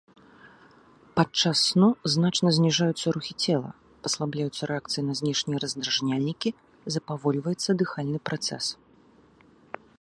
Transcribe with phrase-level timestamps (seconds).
[1.17, 3.69] Падчас сну значна зніжаюцца рухі цела,
[4.07, 6.49] паслабляюцца рэакцыі на знешнія раздражняльнікі,
[6.95, 8.65] запавольваецца дыхальны працэс.